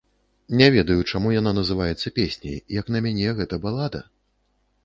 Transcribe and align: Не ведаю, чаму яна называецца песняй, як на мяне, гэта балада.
Не 0.59 0.69
ведаю, 0.75 1.03
чаму 1.11 1.33
яна 1.35 1.51
называецца 1.59 2.13
песняй, 2.17 2.57
як 2.79 2.91
на 2.97 3.05
мяне, 3.07 3.37
гэта 3.41 3.55
балада. 3.67 4.01